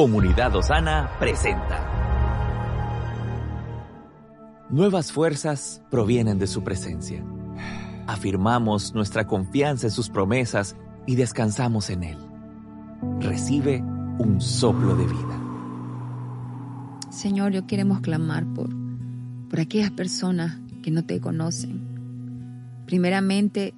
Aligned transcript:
Comunidad 0.00 0.56
Osana 0.56 1.10
presenta. 1.18 1.78
Nuevas 4.70 5.12
fuerzas 5.12 5.82
provienen 5.90 6.38
de 6.38 6.46
su 6.46 6.64
presencia. 6.64 7.22
Afirmamos 8.06 8.94
nuestra 8.94 9.26
confianza 9.26 9.88
en 9.88 9.90
sus 9.90 10.08
promesas 10.08 10.74
y 11.06 11.16
descansamos 11.16 11.90
en 11.90 12.04
Él. 12.04 12.16
Recibe 13.20 13.82
un 13.82 14.40
soplo 14.40 14.96
de 14.96 15.04
vida. 15.04 15.38
Señor, 17.10 17.52
yo 17.52 17.66
queremos 17.66 18.00
clamar 18.00 18.46
por, 18.54 18.70
por 19.50 19.60
aquellas 19.60 19.90
personas 19.90 20.56
que 20.82 20.90
no 20.90 21.04
te 21.04 21.20
conocen. 21.20 22.82
Primeramente, 22.86 23.74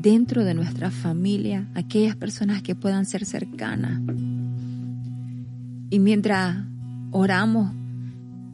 dentro 0.00 0.42
de 0.42 0.54
nuestra 0.54 0.90
familia, 0.90 1.68
aquellas 1.76 2.16
personas 2.16 2.60
que 2.60 2.74
puedan 2.74 3.06
ser 3.06 3.24
cercanas. 3.24 4.00
Y 5.90 5.98
mientras 5.98 6.56
oramos, 7.10 7.72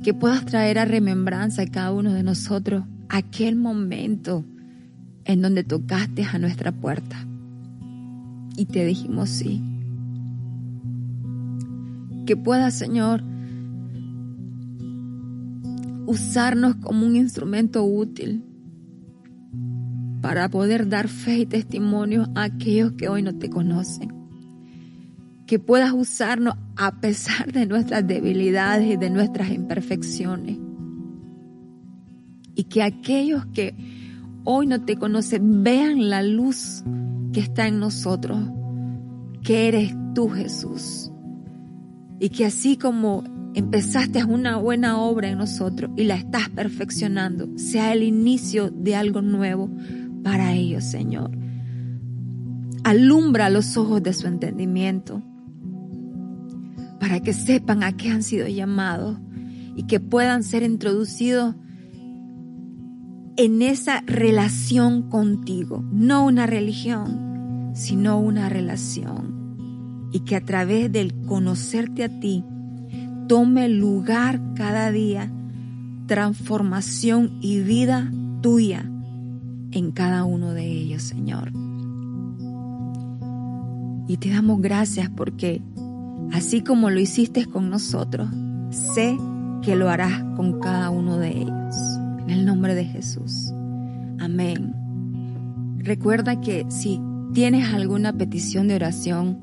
que 0.03 0.15
puedas 0.15 0.45
traer 0.47 0.79
a 0.79 0.85
remembranza 0.85 1.63
a 1.63 1.67
cada 1.67 1.93
uno 1.93 2.13
de 2.13 2.23
nosotros 2.23 2.85
aquel 3.09 3.57
momento 3.57 4.45
en 5.25 5.43
donde 5.43 5.65
tocaste 5.65 6.25
a 6.25 6.39
nuestra 6.39 6.73
puerta 6.73 7.27
y 8.57 8.67
te 8.67 8.85
dijimos 8.85 9.29
sí. 9.29 9.63
Que 12.27 12.37
puedas, 12.37 12.75
Señor, 12.75 13.23
usarnos 16.07 16.77
como 16.77 17.07
un 17.07 17.17
instrumento 17.17 17.85
útil 17.85 18.45
para 20.23 20.49
poder 20.49 20.89
dar 20.89 21.09
fe 21.09 21.41
y 21.41 21.47
testimonio 21.47 22.29
a 22.35 22.45
aquellos 22.45 22.93
que 22.93 23.09
hoy 23.09 23.23
no 23.23 23.37
te 23.37 23.51
conocen. 23.51 24.16
Que 25.47 25.59
puedas 25.59 25.93
usarnos 25.93 26.55
a 26.77 27.01
pesar 27.01 27.53
de 27.53 27.67
nuestras 27.67 28.07
debilidades 28.07 28.95
y 28.95 28.97
de 28.97 29.11
nuestras 29.11 29.51
imperfecciones. 29.51 30.59
Y 32.55 32.65
que 32.65 32.83
aquellos 32.83 33.47
que 33.47 33.75
hoy 34.45 34.67
no 34.67 34.85
te 34.85 34.97
conocen 34.97 35.63
vean 35.63 36.09
la 36.09 36.23
luz 36.23 36.83
que 37.33 37.41
está 37.41 37.67
en 37.67 37.79
nosotros, 37.79 38.39
que 39.43 39.69
eres 39.69 39.95
tú 40.15 40.29
Jesús. 40.29 41.13
Y 42.19 42.31
que 42.31 42.47
así 42.47 42.77
como 42.77 43.25
empezaste 43.55 44.23
una 44.25 44.57
buena 44.57 45.01
obra 45.01 45.29
en 45.29 45.39
nosotros 45.39 45.91
y 45.97 46.05
la 46.05 46.15
estás 46.15 46.49
perfeccionando, 46.51 47.49
sea 47.57 47.93
el 47.93 48.03
inicio 48.03 48.71
de 48.71 48.95
algo 48.95 49.23
nuevo 49.23 49.71
para 50.23 50.53
ellos, 50.53 50.85
Señor. 50.85 51.31
Alumbra 52.85 53.51
los 53.51 53.77
ojos 53.77 54.03
de 54.03 54.13
su 54.13 54.27
entendimiento 54.27 55.23
para 57.01 57.21
que 57.21 57.33
sepan 57.33 57.83
a 57.83 57.97
qué 57.97 58.11
han 58.11 58.23
sido 58.23 58.47
llamados 58.49 59.19
y 59.75 59.85
que 59.85 60.01
puedan 60.01 60.43
ser 60.43 60.63
introducidos 60.63 61.55
en 63.37 63.61
esa 63.61 64.01
relación 64.07 65.11
contigo, 65.11 65.85
no 65.93 66.25
una 66.25 66.47
religión, 66.47 67.73
sino 67.75 68.19
una 68.19 68.49
relación. 68.49 70.09
Y 70.13 70.21
que 70.21 70.37
a 70.37 70.41
través 70.41 70.91
del 70.91 71.15
conocerte 71.27 72.05
a 72.05 72.21
ti, 72.21 72.45
tome 73.29 73.69
lugar 73.69 74.41
cada 74.55 74.91
día 74.91 75.31
transformación 76.07 77.39
y 77.41 77.61
vida 77.61 78.11
tuya 78.41 78.91
en 79.73 79.91
cada 79.93 80.25
uno 80.25 80.53
de 80.53 80.65
ellos, 80.65 81.03
Señor. 81.03 81.53
Y 84.09 84.17
te 84.19 84.31
damos 84.31 84.63
gracias 84.63 85.11
porque 85.11 85.61
así 86.33 86.63
como 86.63 86.91
lo 86.91 87.01
hiciste 87.01 87.47
con 87.47 87.71
nosotros, 87.71 88.29
sé 88.71 89.17
que 89.63 89.77
lo 89.77 89.89
harás 89.89 90.23
con 90.37 90.61
cada 90.61 90.91
uno 90.91 91.19
de 91.19 91.39
ellos. 91.39 91.77
En 92.21 92.31
el 92.31 92.45
nombre 92.45 92.75
de 92.75 92.85
Jesús. 92.85 93.53
Amén. 94.19 94.75
Recuerda 95.79 96.41
que 96.41 96.67
si 96.69 97.01
tienes 97.33 97.73
alguna 97.73 98.13
petición 98.13 98.69
de 98.69 98.75
oración, 98.75 99.41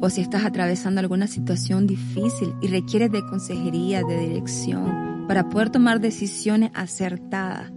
o 0.00 0.10
si 0.10 0.20
estás 0.20 0.44
atravesando 0.44 1.00
alguna 1.00 1.26
situación 1.26 1.86
difícil 1.86 2.52
y 2.60 2.68
requieres 2.68 3.10
de 3.10 3.26
consejería, 3.26 4.04
de 4.04 4.18
dirección, 4.18 5.24
para 5.26 5.48
poder 5.48 5.70
tomar 5.70 6.00
decisiones 6.00 6.70
acertadas, 6.74 7.72